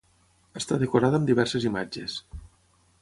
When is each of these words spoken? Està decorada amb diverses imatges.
Està 0.61 0.77
decorada 0.83 1.19
amb 1.21 1.29
diverses 1.31 1.67
imatges. 1.71 2.17